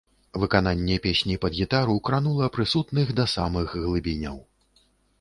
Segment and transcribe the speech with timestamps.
[0.43, 4.37] Выкананне песні пад гітару кранула прысутных да самых глыбіняў.